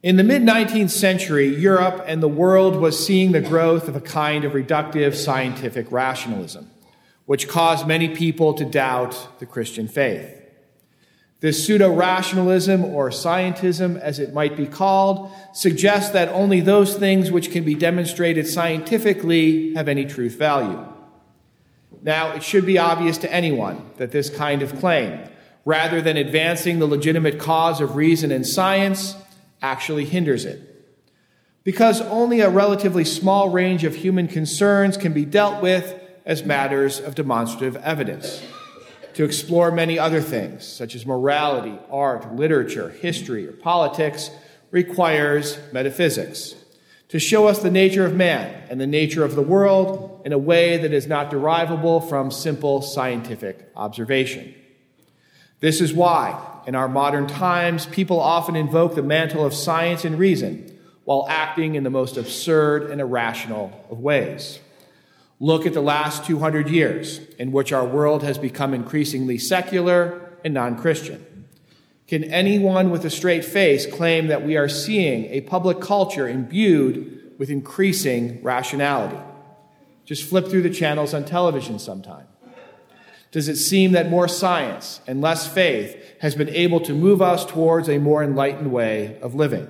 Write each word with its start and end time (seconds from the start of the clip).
In 0.00 0.14
the 0.14 0.22
mid 0.22 0.42
19th 0.42 0.90
century, 0.90 1.48
Europe 1.48 2.04
and 2.06 2.22
the 2.22 2.28
world 2.28 2.76
was 2.76 3.04
seeing 3.04 3.32
the 3.32 3.40
growth 3.40 3.88
of 3.88 3.96
a 3.96 4.00
kind 4.00 4.44
of 4.44 4.52
reductive 4.52 5.16
scientific 5.16 5.90
rationalism, 5.90 6.70
which 7.26 7.48
caused 7.48 7.84
many 7.84 8.08
people 8.08 8.54
to 8.54 8.64
doubt 8.64 9.40
the 9.40 9.46
Christian 9.46 9.88
faith. 9.88 10.36
This 11.40 11.66
pseudo 11.66 11.92
rationalism, 11.92 12.84
or 12.84 13.10
scientism 13.10 13.98
as 13.98 14.20
it 14.20 14.32
might 14.32 14.56
be 14.56 14.66
called, 14.66 15.32
suggests 15.52 16.12
that 16.12 16.28
only 16.28 16.60
those 16.60 16.94
things 16.94 17.32
which 17.32 17.50
can 17.50 17.64
be 17.64 17.74
demonstrated 17.74 18.46
scientifically 18.46 19.74
have 19.74 19.88
any 19.88 20.04
truth 20.04 20.34
value. 20.34 20.86
Now, 22.02 22.34
it 22.34 22.44
should 22.44 22.66
be 22.66 22.78
obvious 22.78 23.18
to 23.18 23.32
anyone 23.32 23.90
that 23.96 24.12
this 24.12 24.30
kind 24.30 24.62
of 24.62 24.78
claim, 24.78 25.28
rather 25.64 26.00
than 26.00 26.16
advancing 26.16 26.78
the 26.78 26.86
legitimate 26.86 27.40
cause 27.40 27.80
of 27.80 27.96
reason 27.96 28.30
and 28.30 28.46
science, 28.46 29.16
actually 29.62 30.04
hinders 30.04 30.44
it. 30.44 30.64
Because 31.64 32.00
only 32.00 32.40
a 32.40 32.50
relatively 32.50 33.04
small 33.04 33.50
range 33.50 33.84
of 33.84 33.96
human 33.96 34.28
concerns 34.28 34.96
can 34.96 35.12
be 35.12 35.24
dealt 35.24 35.62
with 35.62 36.00
as 36.24 36.44
matters 36.44 37.00
of 37.00 37.14
demonstrative 37.14 37.76
evidence. 37.76 38.42
To 39.14 39.24
explore 39.24 39.70
many 39.70 39.98
other 39.98 40.20
things, 40.20 40.66
such 40.66 40.94
as 40.94 41.04
morality, 41.04 41.78
art, 41.90 42.36
literature, 42.36 42.90
history, 42.90 43.46
or 43.46 43.52
politics, 43.52 44.30
requires 44.70 45.58
metaphysics. 45.72 46.54
To 47.08 47.18
show 47.18 47.48
us 47.48 47.60
the 47.60 47.70
nature 47.70 48.04
of 48.04 48.14
man 48.14 48.62
and 48.68 48.80
the 48.80 48.86
nature 48.86 49.24
of 49.24 49.34
the 49.34 49.42
world 49.42 50.22
in 50.24 50.32
a 50.32 50.38
way 50.38 50.76
that 50.76 50.92
is 50.92 51.06
not 51.06 51.30
derivable 51.30 52.00
from 52.00 52.30
simple 52.30 52.82
scientific 52.82 53.72
observation. 53.74 54.54
This 55.60 55.80
is 55.80 55.92
why, 55.92 56.57
in 56.68 56.74
our 56.74 56.86
modern 56.86 57.26
times, 57.26 57.86
people 57.86 58.20
often 58.20 58.54
invoke 58.54 58.94
the 58.94 59.02
mantle 59.02 59.42
of 59.42 59.54
science 59.54 60.04
and 60.04 60.18
reason 60.18 60.78
while 61.04 61.24
acting 61.26 61.76
in 61.76 61.82
the 61.82 61.88
most 61.88 62.18
absurd 62.18 62.90
and 62.90 63.00
irrational 63.00 63.86
of 63.90 64.00
ways. 64.00 64.60
Look 65.40 65.64
at 65.64 65.72
the 65.72 65.80
last 65.80 66.26
200 66.26 66.68
years, 66.68 67.20
in 67.38 67.52
which 67.52 67.72
our 67.72 67.86
world 67.86 68.22
has 68.22 68.36
become 68.36 68.74
increasingly 68.74 69.38
secular 69.38 70.30
and 70.44 70.52
non 70.52 70.76
Christian. 70.76 71.46
Can 72.06 72.22
anyone 72.24 72.90
with 72.90 73.02
a 73.06 73.10
straight 73.10 73.46
face 73.46 73.86
claim 73.86 74.26
that 74.26 74.44
we 74.44 74.58
are 74.58 74.68
seeing 74.68 75.24
a 75.30 75.40
public 75.40 75.80
culture 75.80 76.28
imbued 76.28 77.32
with 77.38 77.48
increasing 77.48 78.42
rationality? 78.42 79.16
Just 80.04 80.22
flip 80.22 80.48
through 80.48 80.62
the 80.62 80.68
channels 80.68 81.14
on 81.14 81.24
television 81.24 81.78
sometime. 81.78 82.26
Does 83.30 83.48
it 83.48 83.56
seem 83.56 83.92
that 83.92 84.08
more 84.08 84.28
science 84.28 85.00
and 85.06 85.20
less 85.20 85.46
faith 85.46 85.96
has 86.20 86.34
been 86.34 86.48
able 86.48 86.80
to 86.80 86.94
move 86.94 87.20
us 87.20 87.44
towards 87.44 87.88
a 87.88 87.98
more 87.98 88.22
enlightened 88.22 88.72
way 88.72 89.18
of 89.20 89.34
living? 89.34 89.66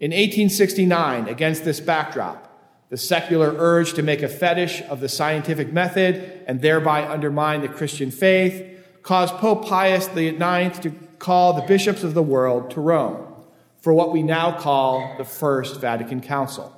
In 0.00 0.10
1869, 0.10 1.28
against 1.28 1.64
this 1.64 1.78
backdrop, 1.78 2.46
the 2.88 2.96
secular 2.96 3.54
urge 3.56 3.92
to 3.94 4.02
make 4.02 4.22
a 4.22 4.28
fetish 4.28 4.82
of 4.88 5.00
the 5.00 5.08
scientific 5.08 5.72
method 5.72 6.42
and 6.48 6.60
thereby 6.60 7.06
undermine 7.06 7.60
the 7.60 7.68
Christian 7.68 8.10
faith 8.10 8.66
caused 9.02 9.34
Pope 9.34 9.66
Pius 9.66 10.08
IX 10.08 10.78
to 10.80 10.90
call 11.18 11.52
the 11.52 11.66
bishops 11.66 12.02
of 12.02 12.14
the 12.14 12.22
world 12.22 12.70
to 12.72 12.80
Rome 12.80 13.26
for 13.80 13.92
what 13.92 14.12
we 14.12 14.22
now 14.22 14.58
call 14.58 15.16
the 15.18 15.24
First 15.24 15.80
Vatican 15.80 16.20
Council. 16.20 16.76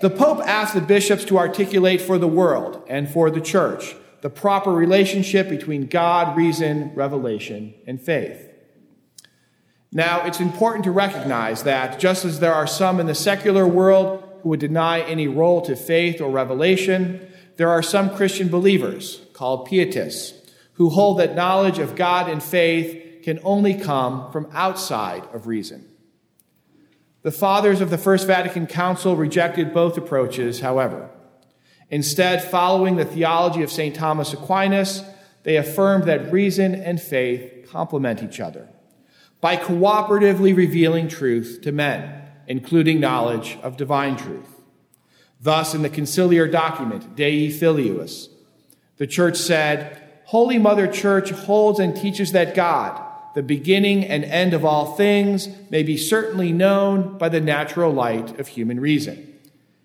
The 0.00 0.10
Pope 0.10 0.40
asked 0.46 0.74
the 0.74 0.80
bishops 0.80 1.24
to 1.24 1.38
articulate 1.38 2.00
for 2.00 2.18
the 2.18 2.28
world 2.28 2.84
and 2.88 3.10
for 3.10 3.30
the 3.30 3.40
church 3.40 3.96
the 4.20 4.30
proper 4.30 4.72
relationship 4.72 5.48
between 5.48 5.86
God, 5.86 6.36
reason, 6.36 6.92
revelation, 6.94 7.74
and 7.86 8.00
faith. 8.00 8.48
Now, 9.92 10.26
it's 10.26 10.40
important 10.40 10.84
to 10.84 10.90
recognize 10.90 11.62
that 11.62 11.98
just 11.98 12.24
as 12.24 12.40
there 12.40 12.54
are 12.54 12.66
some 12.66 13.00
in 13.00 13.06
the 13.06 13.14
secular 13.14 13.66
world 13.66 14.22
who 14.42 14.50
would 14.50 14.60
deny 14.60 15.00
any 15.00 15.28
role 15.28 15.62
to 15.62 15.74
faith 15.76 16.20
or 16.20 16.30
revelation, 16.30 17.26
there 17.56 17.70
are 17.70 17.82
some 17.82 18.14
Christian 18.14 18.48
believers, 18.48 19.22
called 19.32 19.66
pietists, 19.66 20.34
who 20.74 20.90
hold 20.90 21.18
that 21.18 21.34
knowledge 21.34 21.78
of 21.78 21.96
God 21.96 22.28
and 22.28 22.42
faith 22.42 23.22
can 23.22 23.40
only 23.42 23.74
come 23.74 24.30
from 24.30 24.48
outside 24.52 25.22
of 25.32 25.46
reason. 25.46 25.88
The 27.22 27.32
fathers 27.32 27.80
of 27.80 27.90
the 27.90 27.98
First 27.98 28.26
Vatican 28.26 28.66
Council 28.66 29.16
rejected 29.16 29.74
both 29.74 29.96
approaches, 29.96 30.60
however. 30.60 31.10
Instead, 31.90 32.44
following 32.44 32.96
the 32.96 33.04
theology 33.04 33.62
of 33.62 33.72
St. 33.72 33.94
Thomas 33.94 34.32
Aquinas, 34.32 35.02
they 35.42 35.56
affirmed 35.56 36.04
that 36.04 36.30
reason 36.32 36.74
and 36.74 37.00
faith 37.00 37.68
complement 37.70 38.22
each 38.22 38.40
other 38.40 38.68
by 39.40 39.56
cooperatively 39.56 40.56
revealing 40.56 41.08
truth 41.08 41.60
to 41.62 41.72
men, 41.72 42.22
including 42.46 43.00
knowledge 43.00 43.58
of 43.62 43.76
divine 43.76 44.16
truth. 44.16 44.62
Thus, 45.40 45.74
in 45.74 45.82
the 45.82 45.90
conciliar 45.90 46.50
document, 46.50 47.14
Dei 47.14 47.50
Filius, 47.50 48.28
the 48.96 49.06
church 49.06 49.36
said, 49.36 50.02
Holy 50.24 50.58
Mother 50.58 50.86
Church 50.86 51.30
holds 51.30 51.78
and 51.78 51.96
teaches 51.96 52.32
that 52.32 52.54
God, 52.54 53.00
the 53.38 53.42
beginning 53.44 54.04
and 54.04 54.24
end 54.24 54.52
of 54.52 54.64
all 54.64 54.96
things, 54.96 55.48
may 55.70 55.84
be 55.84 55.96
certainly 55.96 56.50
known 56.50 57.16
by 57.18 57.28
the 57.28 57.40
natural 57.40 57.92
light 57.92 58.36
of 58.40 58.48
human 58.48 58.80
reason. 58.80 59.32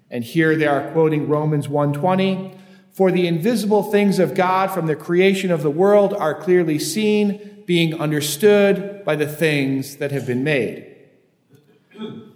And 0.09 0.24
here 0.24 0.56
they 0.56 0.66
are 0.66 0.90
quoting 0.90 1.28
Romans 1.28 1.68
1:20, 1.68 2.50
for 2.94 3.12
the 3.12 3.28
invisible 3.28 3.84
things 3.84 4.18
of 4.18 4.34
God 4.34 4.72
from 4.72 4.88
the 4.88 4.96
creation 4.96 5.52
of 5.52 5.62
the 5.62 5.69
world 5.69 6.16
are 6.16 6.34
clearly 6.34 6.80
seen, 6.80 7.40
being 7.68 7.94
understood 7.94 9.06
by 9.06 9.16
the 9.16 9.28
things 9.28 9.97
that 9.97 10.12
have 10.12 10.25
been 10.25 10.44
made. 10.44 10.88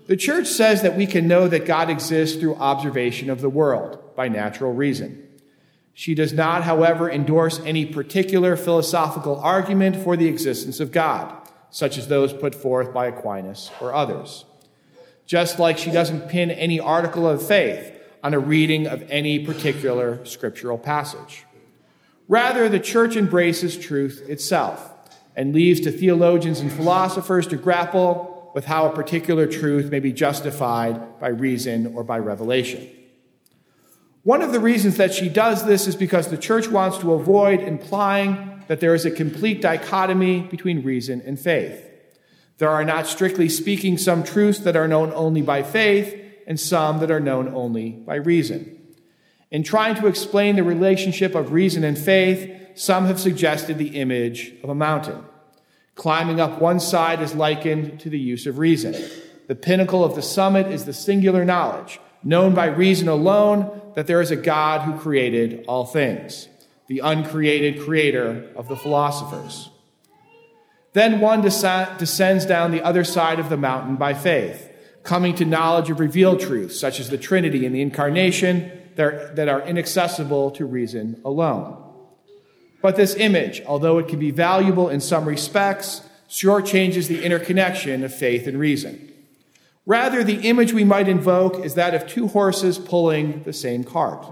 The 0.06 0.18
church 0.18 0.46
says 0.46 0.84
that 0.84 0.96
we 0.96 1.08
can 1.08 1.28
know 1.28 1.48
that 1.48 1.66
God 1.66 1.90
exists 1.90 2.38
through 2.38 2.58
observation 2.58 3.32
of 3.32 3.42
the 3.42 3.50
world 3.50 3.98
by 4.16 4.28
natural 4.28 4.72
reason. 4.72 5.24
She 6.00 6.14
does 6.14 6.32
not, 6.32 6.62
however, 6.62 7.10
endorse 7.10 7.60
any 7.62 7.84
particular 7.84 8.56
philosophical 8.56 9.40
argument 9.40 9.96
for 9.96 10.16
the 10.16 10.28
existence 10.28 10.80
of 10.80 10.92
God, 10.92 11.36
such 11.72 11.98
as 11.98 12.08
those 12.08 12.34
put 12.34 12.54
forth 12.54 12.94
by 12.94 13.08
Aquinas 13.08 13.72
or 13.82 13.96
others. 13.96 14.46
Just 15.26 15.58
like 15.58 15.80
she 15.80 15.90
doesn't 15.90 16.30
pin 16.30 16.52
any 16.52 16.80
article 16.80 17.28
of 17.28 17.42
faith 17.42 18.00
on 18.24 18.36
a 18.36 18.40
reading 18.40 18.86
of 18.86 19.10
any 19.10 19.44
particular 19.44 20.24
scriptural 20.24 20.78
passage. 20.78 21.46
Rather, 22.28 22.70
the 22.70 22.80
church 22.80 23.16
embraces 23.16 23.76
truth 23.76 24.24
itself 24.30 24.94
and 25.36 25.52
leaves 25.52 25.80
to 25.80 25.92
theologians 25.92 26.60
and 26.60 26.72
philosophers 26.72 27.48
to 27.48 27.58
grapple 27.58 28.52
with 28.54 28.66
how 28.66 28.86
a 28.86 28.96
particular 28.96 29.48
truth 29.48 29.90
may 29.90 30.00
be 30.00 30.14
justified 30.14 31.20
by 31.20 31.30
reason 31.30 31.96
or 31.96 32.04
by 32.04 32.20
revelation. 32.20 32.88
One 34.28 34.42
of 34.42 34.52
the 34.52 34.60
reasons 34.60 34.98
that 34.98 35.14
she 35.14 35.30
does 35.30 35.64
this 35.64 35.88
is 35.88 35.96
because 35.96 36.28
the 36.28 36.38
church 36.38 36.68
wants 36.68 36.98
to 36.98 37.14
avoid 37.14 37.62
implying 37.62 38.62
that 38.68 38.82
there 38.82 38.94
is 38.94 39.06
a 39.06 39.10
complete 39.10 39.62
dichotomy 39.62 40.42
between 40.42 40.84
reason 40.84 41.22
and 41.26 41.40
faith. 41.40 41.82
There 42.58 42.68
are 42.68 42.84
not, 42.84 43.08
strictly 43.08 43.48
speaking, 43.48 43.98
some 43.98 44.26
truths 44.26 44.60
that 44.60 44.76
are 44.76 44.86
known 44.86 45.14
only 45.14 45.42
by 45.42 45.64
faith 45.64 46.14
and 46.46 46.60
some 46.60 47.00
that 47.00 47.10
are 47.10 47.22
known 47.22 47.56
only 47.56 47.92
by 47.92 48.16
reason. 48.16 48.78
In 49.50 49.64
trying 49.64 49.96
to 49.96 50.08
explain 50.08 50.58
the 50.58 50.64
relationship 50.66 51.34
of 51.34 51.54
reason 51.54 51.86
and 51.86 51.98
faith, 51.98 52.52
some 52.76 53.06
have 53.06 53.22
suggested 53.22 53.78
the 53.78 53.96
image 53.98 54.52
of 54.62 54.70
a 54.70 54.76
mountain. 54.76 55.24
Climbing 55.96 56.42
up 56.42 56.60
one 56.60 56.82
side 56.82 57.22
is 57.22 57.34
likened 57.34 58.02
to 58.02 58.10
the 58.10 58.20
use 58.20 58.46
of 58.46 58.60
reason. 58.60 58.94
The 59.48 59.56
pinnacle 59.56 60.04
of 60.04 60.16
the 60.16 60.22
summit 60.22 60.68
is 60.68 60.84
the 60.84 60.92
singular 60.92 61.46
knowledge 61.46 62.02
known 62.24 62.54
by 62.54 62.66
reason 62.66 63.08
alone 63.08 63.82
that 63.98 64.06
there 64.06 64.22
is 64.22 64.30
a 64.30 64.36
God 64.36 64.82
who 64.82 65.00
created 65.00 65.66
all 65.68 65.84
things, 65.84 66.48
the 66.86 67.00
uncreated 67.00 67.82
creator 67.82 68.48
of 68.56 68.68
the 68.68 68.76
philosophers. 68.76 69.72
Then 70.94 71.20
one 71.20 71.42
descends 71.42 72.46
down 72.46 72.70
the 72.70 72.84
other 72.84 73.04
side 73.04 73.40
of 73.40 73.50
the 73.50 73.58
mountain 73.58 73.96
by 73.96 74.14
faith, 74.14 74.72
coming 75.02 75.34
to 75.34 75.46
knowledge 75.46 75.90
of 75.90 76.00
revealed 76.00 76.40
truths, 76.40 76.80
such 76.80 77.00
as 77.00 77.10
the 77.10 77.18
Trinity 77.18 77.66
and 77.66 77.74
the 77.74 77.82
Incarnation, 77.82 78.72
that 78.98 79.50
are 79.50 79.64
inaccessible 79.64 80.52
to 80.52 80.64
reason 80.64 81.20
alone. 81.26 81.84
But 82.84 82.98
this 82.98 83.16
image, 83.16 83.64
although 83.66 83.98
it 83.98 84.10
can 84.10 84.20
be 84.20 84.30
valuable 84.30 84.90
in 84.90 85.02
some 85.02 85.26
respects, 85.26 86.04
shortchanges 86.30 87.08
the 87.08 87.24
interconnection 87.24 88.04
of 88.04 88.14
faith 88.14 88.46
and 88.46 88.60
reason. 88.60 89.12
Rather, 89.88 90.22
the 90.22 90.46
image 90.46 90.74
we 90.74 90.84
might 90.84 91.08
invoke 91.08 91.64
is 91.64 91.76
that 91.76 91.96
of 91.96 92.06
two 92.06 92.28
horses 92.28 92.78
pulling 92.78 93.42
the 93.44 93.54
same 93.54 93.86
cart. 93.86 94.28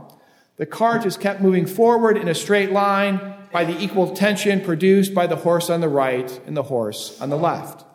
The 0.58 0.66
cart 0.66 1.06
is 1.06 1.16
kept 1.16 1.40
moving 1.40 1.66
forward 1.66 2.18
in 2.18 2.28
a 2.28 2.36
straight 2.36 2.74
line 2.74 3.34
by 3.54 3.64
the 3.64 3.82
equal 3.82 4.14
tension 4.14 4.60
produced 4.60 5.14
by 5.14 5.28
the 5.28 5.38
horse 5.38 5.70
on 5.70 5.80
the 5.80 5.88
right 5.88 6.42
and 6.46 6.58
the 6.58 6.64
horse 6.64 7.18
on 7.22 7.30
the 7.30 7.38
left. 7.38 7.86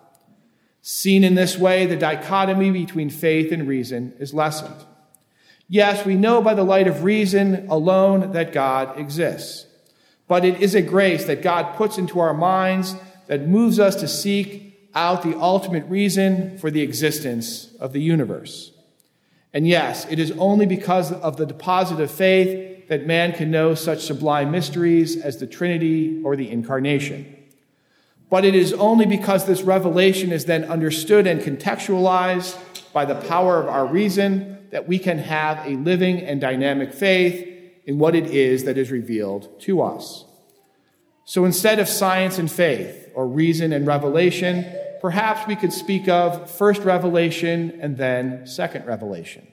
Seen 0.81 1.23
in 1.23 1.35
this 1.35 1.59
way, 1.59 1.85
the 1.85 1.97
dichotomy 1.97 2.71
between 2.71 3.11
faith 3.11 3.53
and 3.53 3.69
reason 3.69 4.15
is 4.19 4.33
lessened. 4.33 4.87
Yes, 5.69 6.07
we 6.07 6.15
know 6.15 6.41
by 6.41 6.55
the 6.55 6.65
light 6.65 6.89
of 6.89 7.05
reason 7.05 7.69
alone 7.69 8.33
that 8.33 8.55
God 8.55 8.99
exists. 8.99 9.67
But 10.27 10.47
it 10.47 10.63
is 10.63 10.75
a 10.75 10.81
grace 10.81 11.27
that 11.27 11.43
God 11.43 11.77
puts 11.77 11.99
into 11.99 12.21
our 12.21 12.33
minds 12.33 12.97
that 13.27 13.47
moves 13.47 13.79
us 13.79 13.97
to 13.97 14.09
seek 14.09 14.70
out 14.95 15.23
the 15.23 15.39
ultimate 15.39 15.85
reason 15.87 16.59
for 16.59 16.71
the 16.71 16.83
existence 16.83 17.73
of 17.79 17.93
the 17.93 18.01
universe. 18.01 18.73
And 19.53 19.67
yes, 19.67 20.07
it 20.11 20.19
is 20.19 20.33
only 20.33 20.67
because 20.67 21.13
of 21.13 21.37
the 21.37 21.47
deposit 21.47 22.01
of 22.01 22.11
faith 22.11 22.89
that 22.89 23.07
man 23.07 23.33
can 23.33 23.51
know 23.51 23.75
such 23.75 24.01
sublime 24.01 24.51
mysteries 24.51 25.17
as 25.17 25.39
the 25.39 25.47
Trinity 25.47 26.21
or 26.25 26.37
the 26.37 26.51
Incarnation. 26.51 27.37
But 28.29 28.45
it 28.45 28.55
is 28.55 28.73
only 28.73 29.07
because 29.07 29.47
this 29.47 29.63
revelation 29.63 30.31
is 30.31 30.45
then 30.45 30.65
understood 30.65 31.27
and 31.27 31.41
contextualized 31.41 32.59
by 32.93 33.05
the 33.05 33.17
power 33.17 33.61
of 33.61 33.69
our 33.69 33.87
reason 33.87 34.69
that 34.71 34.87
we 34.87 34.99
can 34.99 35.19
have 35.19 35.67
a 35.67 35.71
living 35.71 36.21
and 36.21 36.41
dynamic 36.41 36.93
faith 36.93 37.47
in 37.87 37.99
what 37.99 38.15
it 38.15 38.27
is 38.27 38.65
that 38.65 38.79
is 38.79 38.91
revealed 38.91 39.61
to 39.63 39.83
us. 39.83 40.25
So 41.31 41.45
instead 41.45 41.79
of 41.79 41.89
science 41.89 42.39
and 42.39 42.51
faith, 42.51 43.09
or 43.15 43.25
reason 43.25 43.73
and 43.73 43.87
revelation, 43.87 44.67
perhaps 45.01 45.47
we 45.47 45.55
could 45.55 45.73
speak 45.73 46.09
of 46.09 46.51
first 46.51 46.83
revelation 46.83 47.79
and 47.81 47.97
then 47.97 48.49
second 48.49 48.85
revelation. 48.85 49.47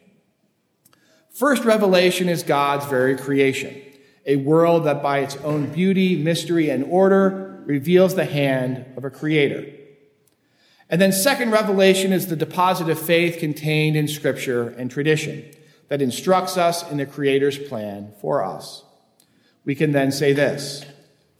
First 1.29 1.65
revelation 1.65 2.29
is 2.29 2.41
God's 2.41 2.87
very 2.87 3.15
creation, 3.15 3.79
a 4.25 4.37
world 4.37 4.85
that 4.85 5.03
by 5.03 5.19
its 5.19 5.35
own 5.43 5.71
beauty, 5.71 6.17
mystery, 6.17 6.71
and 6.71 6.83
order 6.83 7.61
reveals 7.67 8.15
the 8.15 8.25
hand 8.25 8.83
of 8.97 9.05
a 9.05 9.11
creator. 9.11 9.71
And 10.89 10.99
then 10.99 11.11
second 11.11 11.51
revelation 11.51 12.11
is 12.11 12.25
the 12.25 12.35
deposit 12.35 12.89
of 12.89 12.97
faith 12.97 13.37
contained 13.37 13.95
in 13.95 14.07
scripture 14.07 14.69
and 14.69 14.89
tradition 14.89 15.45
that 15.89 16.01
instructs 16.01 16.57
us 16.57 16.89
in 16.89 16.97
the 16.97 17.05
creator's 17.05 17.59
plan 17.59 18.13
for 18.19 18.43
us. 18.43 18.83
We 19.63 19.75
can 19.75 19.91
then 19.91 20.11
say 20.11 20.33
this. 20.33 20.83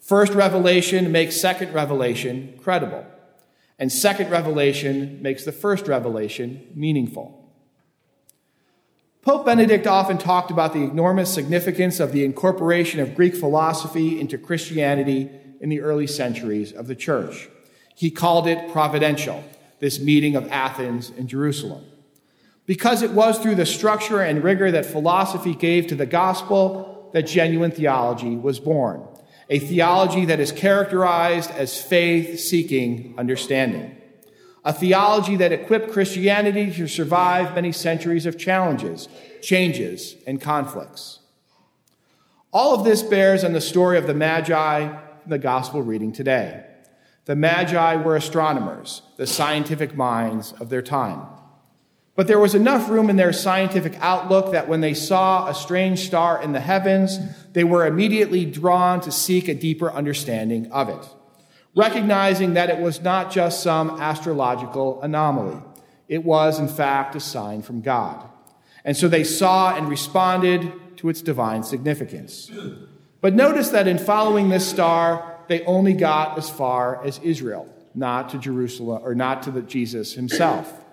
First 0.08 0.32
revelation 0.32 1.12
makes 1.12 1.36
second 1.36 1.74
revelation 1.74 2.58
credible, 2.64 3.06
and 3.78 3.92
second 3.92 4.32
revelation 4.32 5.22
makes 5.22 5.44
the 5.44 5.52
first 5.52 5.86
revelation 5.86 6.66
meaningful. 6.74 7.52
Pope 9.22 9.46
Benedict 9.46 9.86
often 9.86 10.18
talked 10.18 10.50
about 10.50 10.72
the 10.72 10.80
enormous 10.80 11.34
significance 11.34 12.00
of 12.00 12.14
the 12.14 12.24
incorporation 12.24 13.02
of 13.02 13.16
Greek 13.16 13.36
philosophy 13.36 14.18
into 14.18 14.38
Christianity 14.38 15.30
in 15.60 15.68
the 15.68 15.82
early 15.82 16.08
centuries 16.08 16.72
of 16.72 16.88
the 16.88 16.96
church. 16.96 17.50
He 17.94 18.10
called 18.10 18.48
it 18.48 18.72
providential, 18.72 19.44
this 19.80 20.00
meeting 20.00 20.38
of 20.38 20.50
Athens 20.50 21.10
and 21.18 21.28
Jerusalem. 21.28 21.84
Because 22.66 23.02
it 23.02 23.12
was 23.12 23.40
through 23.40 23.56
the 23.56 23.66
structure 23.66 24.22
and 24.22 24.42
rigor 24.42 24.72
that 24.72 24.86
philosophy 24.86 25.54
gave 25.54 25.88
to 25.88 25.96
the 25.96 26.06
gospel 26.06 27.10
that 27.12 27.24
genuine 27.24 27.72
theology 27.72 28.38
was 28.38 28.62
born 28.62 29.06
a 29.50 29.60
theology 29.60 30.26
that 30.26 30.40
is 30.40 30.52
characterized 30.52 31.52
as 31.52 31.82
faith 31.82 32.40
seeking 32.40 33.16
understanding, 33.18 33.96
a 34.66 34.74
theology 34.74 35.36
that 35.38 35.54
equipped 35.54 35.92
Christianity 35.92 36.72
to 36.74 36.88
survive 36.88 37.56
many 37.56 37.72
centuries 37.72 38.26
of 38.26 38.38
challenges, 38.38 39.08
changes, 39.42 40.16
and 40.26 40.42
conflicts. 40.42 41.20
All 42.52 42.74
of 42.76 42.84
this 42.84 43.04
bears 43.04 43.44
on 43.44 43.54
the 43.54 43.62
story 43.62 43.98
of 43.98 44.08
the 44.08 44.14
Magi 44.14 44.88
from 44.88 45.30
the 45.30 45.38
gospel 45.38 45.82
reading 45.82 46.12
today. 46.12 46.66
The 47.26 47.36
Magi 47.36 47.96
were 47.98 48.16
astronomers, 48.16 49.02
the 49.18 49.28
scientific 49.28 49.96
minds 49.96 50.54
of 50.54 50.70
their 50.70 50.82
time. 50.82 51.37
But 52.18 52.26
there 52.26 52.40
was 52.40 52.56
enough 52.56 52.90
room 52.90 53.12
in 53.12 53.16
their 53.16 53.32
scientific 53.32 53.96
outlook 54.02 54.52
that 54.52 54.68
when 54.68 54.82
they 54.82 54.96
saw 54.96 55.48
a 55.48 55.54
strange 55.54 56.08
star 56.08 56.42
in 56.42 56.52
the 56.52 56.60
heavens, 56.60 57.20
they 57.54 57.64
were 57.64 57.86
immediately 57.86 58.44
drawn 58.44 59.00
to 59.02 59.12
seek 59.12 59.48
a 59.48 59.54
deeper 59.54 59.92
understanding 59.92 60.72
of 60.72 60.90
it, 60.90 61.08
recognizing 61.76 62.56
that 62.56 62.72
it 62.72 62.80
was 62.80 63.02
not 63.04 63.32
just 63.32 63.62
some 63.62 64.02
astrological 64.02 65.00
anomaly. 65.04 65.62
It 66.08 66.24
was, 66.24 66.58
in 66.58 66.68
fact, 66.68 67.16
a 67.16 67.20
sign 67.20 67.62
from 67.62 67.82
God. 67.82 68.28
And 68.84 68.98
so 68.98 69.08
they 69.08 69.24
saw 69.24 69.76
and 69.76 69.88
responded 69.88 70.74
to 70.98 71.10
its 71.10 71.22
divine 71.22 71.62
significance. 71.62 72.50
But 73.22 73.36
notice 73.36 73.70
that 73.70 73.88
in 73.88 74.00
following 74.00 74.50
this 74.50 74.68
star, 74.68 75.38
they 75.50 75.64
only 75.66 75.94
got 75.94 76.36
as 76.40 76.50
far 76.50 77.06
as 77.06 77.20
Israel, 77.20 77.72
not 77.94 78.30
to 78.30 78.40
Jerusalem 78.40 79.04
or 79.04 79.14
not 79.14 79.44
to 79.44 79.62
Jesus 79.62 80.14
himself 80.16 80.86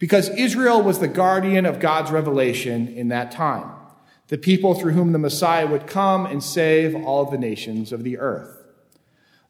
because 0.00 0.30
Israel 0.30 0.82
was 0.82 0.98
the 0.98 1.08
guardian 1.08 1.66
of 1.66 1.78
God's 1.78 2.10
revelation 2.10 2.88
in 2.88 3.08
that 3.08 3.30
time, 3.30 3.70
the 4.28 4.38
people 4.38 4.74
through 4.74 4.94
whom 4.94 5.12
the 5.12 5.18
Messiah 5.18 5.66
would 5.66 5.86
come 5.86 6.24
and 6.24 6.42
save 6.42 6.96
all 7.04 7.22
of 7.22 7.30
the 7.30 7.38
nations 7.38 7.92
of 7.92 8.02
the 8.02 8.18
earth. 8.18 8.56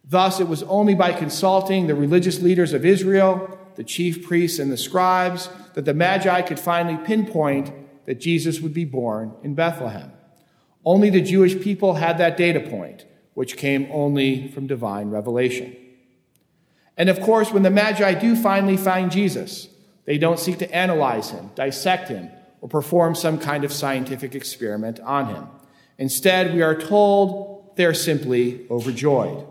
Thus, 0.05 0.41
it 0.41 0.49
was 0.49 0.65
only 0.65 0.97
by 0.97 1.13
consulting 1.13 1.87
the 1.87 1.95
religious 1.95 2.43
leaders 2.43 2.73
of 2.73 2.85
Israel, 2.85 3.59
the 3.77 3.85
chief 3.85 4.27
priests 4.27 4.59
and 4.59 4.73
the 4.73 4.77
scribes, 4.77 5.49
that 5.75 5.85
the 5.85 5.95
Magi 5.95 6.43
could 6.43 6.59
finally 6.59 6.99
pinpoint 7.07 7.73
that 8.07 8.21
Jesus 8.21 8.61
would 8.61 8.75
be 8.75 8.85
born 8.85 9.33
in 9.45 9.55
Bethlehem. 9.55 10.11
Only 10.85 11.11
the 11.11 11.21
Jewish 11.21 11.61
people 11.61 11.95
had 11.95 12.19
that 12.19 12.37
data 12.37 12.59
point, 12.59 13.07
which 13.35 13.57
came 13.57 13.87
only 13.93 14.49
from 14.49 14.67
divine 14.67 15.11
revelation. 15.11 15.77
And 16.97 17.09
of 17.09 17.21
course, 17.21 17.53
when 17.53 17.63
the 17.63 17.71
Magi 17.71 18.15
do 18.15 18.35
finally 18.35 18.77
find 18.77 19.13
Jesus, 19.13 19.69
they 20.05 20.19
don't 20.19 20.39
seek 20.39 20.59
to 20.59 20.75
analyze 20.75 21.31
him, 21.31 21.51
dissect 21.55 22.09
him, 22.09 22.31
or 22.61 22.69
perform 22.69 23.15
some 23.15 23.39
kind 23.39 23.65
of 23.65 23.73
scientific 23.73 24.35
experiment 24.35 25.01
on 25.01 25.35
him. 25.35 25.47
Instead, 25.99 26.55
we 26.55 26.63
are 26.63 26.75
told 26.75 27.77
they're 27.77 27.95
simply 27.95 28.67
overjoyed. 28.71 29.47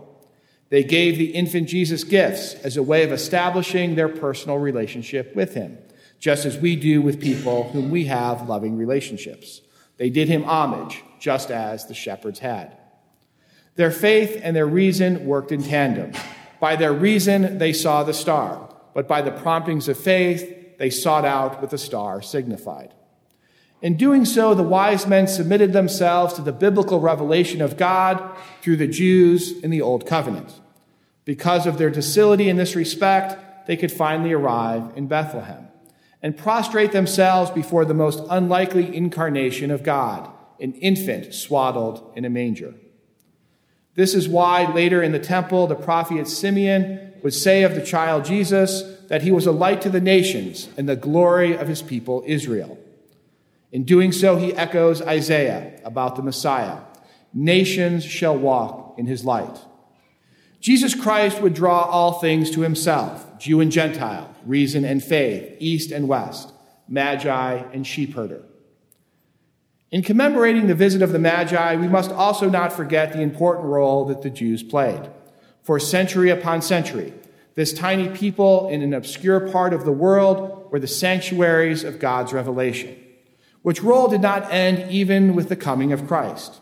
They 0.68 0.84
gave 0.84 1.18
the 1.18 1.30
infant 1.30 1.68
Jesus 1.68 2.04
gifts 2.04 2.54
as 2.54 2.76
a 2.76 2.82
way 2.82 3.02
of 3.02 3.12
establishing 3.12 3.94
their 3.94 4.08
personal 4.08 4.58
relationship 4.58 5.34
with 5.34 5.54
him, 5.54 5.78
just 6.18 6.46
as 6.46 6.58
we 6.58 6.76
do 6.76 7.02
with 7.02 7.20
people 7.20 7.70
whom 7.70 7.90
we 7.90 8.04
have 8.04 8.48
loving 8.48 8.76
relationships. 8.76 9.60
They 9.96 10.10
did 10.10 10.28
him 10.28 10.44
homage, 10.44 11.02
just 11.18 11.50
as 11.50 11.86
the 11.86 11.94
shepherds 11.94 12.38
had. 12.38 12.76
Their 13.74 13.90
faith 13.90 14.40
and 14.42 14.54
their 14.54 14.66
reason 14.66 15.26
worked 15.26 15.52
in 15.52 15.62
tandem. 15.62 16.12
By 16.60 16.76
their 16.76 16.92
reason, 16.92 17.58
they 17.58 17.72
saw 17.72 18.04
the 18.04 18.14
star 18.14 18.69
but 18.94 19.08
by 19.08 19.22
the 19.22 19.30
promptings 19.30 19.88
of 19.88 19.98
faith, 19.98 20.78
they 20.78 20.90
sought 20.90 21.24
out 21.24 21.60
what 21.60 21.70
the 21.70 21.78
star 21.78 22.22
signified. 22.22 22.94
In 23.82 23.96
doing 23.96 24.24
so, 24.24 24.54
the 24.54 24.62
wise 24.62 25.06
men 25.06 25.26
submitted 25.26 25.72
themselves 25.72 26.34
to 26.34 26.42
the 26.42 26.52
biblical 26.52 27.00
revelation 27.00 27.62
of 27.62 27.76
God 27.76 28.36
through 28.60 28.76
the 28.76 28.86
Jews 28.86 29.58
in 29.62 29.70
the 29.70 29.80
Old 29.80 30.06
Covenant. 30.06 30.60
Because 31.24 31.66
of 31.66 31.78
their 31.78 31.90
docility 31.90 32.48
in 32.48 32.56
this 32.56 32.76
respect, 32.76 33.66
they 33.66 33.76
could 33.76 33.92
finally 33.92 34.32
arrive 34.32 34.92
in 34.96 35.06
Bethlehem 35.06 35.68
and 36.22 36.36
prostrate 36.36 36.92
themselves 36.92 37.50
before 37.50 37.84
the 37.84 37.94
most 37.94 38.22
unlikely 38.28 38.94
incarnation 38.94 39.70
of 39.70 39.82
God, 39.82 40.30
an 40.60 40.72
infant 40.74 41.32
swaddled 41.32 42.12
in 42.16 42.24
a 42.24 42.30
manger. 42.30 42.74
This 44.00 44.14
is 44.14 44.30
why 44.30 44.64
later 44.72 45.02
in 45.02 45.12
the 45.12 45.18
temple, 45.18 45.66
the 45.66 45.74
prophet 45.74 46.26
Simeon 46.26 47.12
would 47.22 47.34
say 47.34 47.64
of 47.64 47.74
the 47.74 47.84
child 47.84 48.24
Jesus 48.24 48.82
that 49.08 49.20
he 49.20 49.30
was 49.30 49.44
a 49.44 49.52
light 49.52 49.82
to 49.82 49.90
the 49.90 50.00
nations 50.00 50.70
and 50.78 50.88
the 50.88 50.96
glory 50.96 51.54
of 51.54 51.68
his 51.68 51.82
people 51.82 52.24
Israel. 52.26 52.78
In 53.72 53.84
doing 53.84 54.10
so, 54.10 54.36
he 54.36 54.54
echoes 54.54 55.02
Isaiah 55.02 55.78
about 55.84 56.16
the 56.16 56.22
Messiah 56.22 56.78
nations 57.34 58.02
shall 58.02 58.34
walk 58.34 58.94
in 58.96 59.04
his 59.04 59.22
light. 59.22 59.58
Jesus 60.60 60.94
Christ 60.94 61.42
would 61.42 61.52
draw 61.52 61.82
all 61.82 62.20
things 62.20 62.50
to 62.52 62.62
himself 62.62 63.38
Jew 63.38 63.60
and 63.60 63.70
Gentile, 63.70 64.34
reason 64.46 64.86
and 64.86 65.04
faith, 65.04 65.58
east 65.58 65.92
and 65.92 66.08
west, 66.08 66.54
magi 66.88 67.56
and 67.74 67.84
sheepherder. 67.84 68.44
In 69.90 70.02
commemorating 70.02 70.68
the 70.68 70.74
visit 70.74 71.02
of 71.02 71.10
the 71.10 71.18
Magi, 71.18 71.74
we 71.74 71.88
must 71.88 72.12
also 72.12 72.48
not 72.48 72.72
forget 72.72 73.12
the 73.12 73.22
important 73.22 73.66
role 73.66 74.04
that 74.04 74.22
the 74.22 74.30
Jews 74.30 74.62
played. 74.62 75.10
For 75.62 75.80
century 75.80 76.30
upon 76.30 76.62
century, 76.62 77.12
this 77.56 77.72
tiny 77.72 78.08
people 78.08 78.68
in 78.68 78.82
an 78.82 78.94
obscure 78.94 79.50
part 79.50 79.74
of 79.74 79.84
the 79.84 79.92
world 79.92 80.70
were 80.70 80.78
the 80.78 80.86
sanctuaries 80.86 81.82
of 81.82 81.98
God's 81.98 82.32
revelation, 82.32 82.96
which 83.62 83.82
role 83.82 84.06
did 84.06 84.20
not 84.20 84.52
end 84.52 84.90
even 84.92 85.34
with 85.34 85.48
the 85.48 85.56
coming 85.56 85.92
of 85.92 86.06
Christ. 86.06 86.60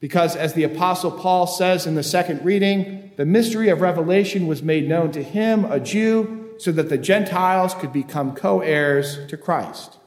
Because, 0.00 0.34
as 0.34 0.54
the 0.54 0.64
Apostle 0.64 1.10
Paul 1.10 1.46
says 1.46 1.86
in 1.86 1.94
the 1.94 2.02
second 2.02 2.42
reading, 2.42 3.10
the 3.16 3.26
mystery 3.26 3.68
of 3.68 3.82
revelation 3.82 4.46
was 4.46 4.62
made 4.62 4.88
known 4.88 5.12
to 5.12 5.22
him, 5.22 5.66
a 5.66 5.78
Jew, 5.78 6.54
so 6.58 6.72
that 6.72 6.88
the 6.88 6.96
Gentiles 6.96 7.74
could 7.74 7.92
become 7.92 8.34
co 8.34 8.60
heirs 8.60 9.18
to 9.28 9.36
Christ. 9.36 9.98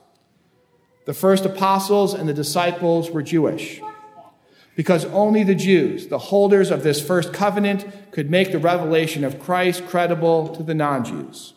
The 1.06 1.14
first 1.14 1.46
apostles 1.46 2.14
and 2.14 2.28
the 2.30 2.34
disciples 2.34 3.12
were 3.12 3.22
Jewish 3.22 3.82
because 4.76 5.06
only 5.06 5.44
the 5.44 5.56
Jews, 5.56 6.08
the 6.08 6.18
holders 6.18 6.72
of 6.72 6.84
this 6.84 7.06
first 7.06 7.34
covenant, 7.34 7.86
could 8.12 8.30
make 8.30 8.52
the 8.52 8.60
revelation 8.60 9.24
of 9.24 9.40
Christ 9.40 9.86
credible 9.86 10.56
to 10.56 10.64
the 10.64 10.74
non 10.74 11.06
Jews. 11.06 11.54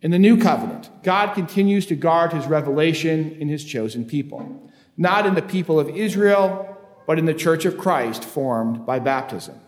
In 0.00 0.10
the 0.10 0.18
new 0.18 0.36
covenant, 0.36 0.90
God 1.02 1.34
continues 1.34 1.86
to 1.86 1.96
guard 1.96 2.32
his 2.32 2.46
revelation 2.46 3.36
in 3.40 3.48
his 3.48 3.64
chosen 3.64 4.04
people, 4.04 4.70
not 4.96 5.26
in 5.26 5.34
the 5.34 5.42
people 5.42 5.80
of 5.80 5.88
Israel, 5.88 6.76
but 7.06 7.18
in 7.18 7.24
the 7.24 7.34
church 7.34 7.64
of 7.64 7.78
Christ 7.78 8.24
formed 8.24 8.84
by 8.84 8.98
baptism. 8.98 9.58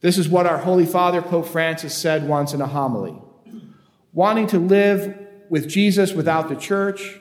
This 0.00 0.18
is 0.18 0.28
what 0.28 0.46
our 0.46 0.58
Holy 0.58 0.86
Father, 0.86 1.22
Pope 1.22 1.46
Francis, 1.46 1.94
said 1.94 2.26
once 2.26 2.52
in 2.52 2.60
a 2.60 2.66
homily. 2.66 3.14
Wanting 4.12 4.48
to 4.48 4.58
live 4.58 5.16
with 5.48 5.68
Jesus 5.68 6.12
without 6.12 6.48
the 6.48 6.56
church, 6.56 7.20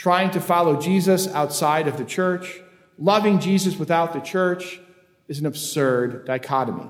trying 0.00 0.30
to 0.30 0.40
follow 0.40 0.80
Jesus 0.80 1.28
outside 1.28 1.86
of 1.86 1.98
the 1.98 2.04
church, 2.06 2.62
loving 2.96 3.38
Jesus 3.38 3.76
without 3.76 4.14
the 4.14 4.20
church 4.20 4.80
is 5.28 5.40
an 5.40 5.44
absurd 5.44 6.24
dichotomy. 6.24 6.88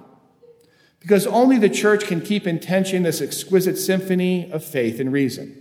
Because 1.00 1.26
only 1.26 1.58
the 1.58 1.68
church 1.68 2.04
can 2.04 2.20
keep 2.20 2.46
in 2.46 2.60
tension 2.60 3.02
this 3.02 3.20
exquisite 3.20 3.76
symphony 3.76 4.48
of 4.52 4.62
faith 4.62 5.00
and 5.00 5.12
reason. 5.12 5.60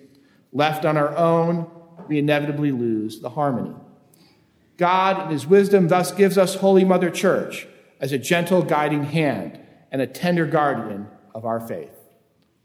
Left 0.54 0.86
on 0.86 0.96
our 0.96 1.18
own, 1.18 1.68
we 2.08 2.20
inevitably 2.20 2.72
lose 2.72 3.20
the 3.20 3.32
harmony. 3.32 3.74
God, 4.78 5.24
in 5.24 5.30
his 5.30 5.48
wisdom, 5.48 5.88
thus 5.88 6.12
gives 6.12 6.38
us 6.38 6.54
Holy 6.54 6.86
Mother 6.86 7.10
Church 7.10 7.68
as 8.00 8.12
a 8.12 8.20
gentle 8.20 8.62
guiding 8.62 9.06
hand 9.06 9.60
and 9.92 10.04
a 10.04 10.08
tender 10.08 10.46
guardian 10.46 11.08
of 11.34 11.46
our 11.46 11.60
faith. 11.60 11.98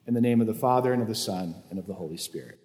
In 0.07 0.12
the 0.12 0.21
name 0.21 0.43
of 0.43 0.47
the 0.47 0.53
Father, 0.53 0.93
and 0.93 1.00
of 1.00 1.09
the 1.09 1.14
Son, 1.14 1.62
and 1.71 1.79
of 1.79 1.87
the 1.87 1.95
Holy 1.95 2.19
Spirit. 2.19 2.61